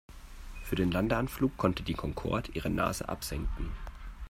[0.63, 3.71] Für den Landeanflug konnte die Concorde ihre Nase absenken.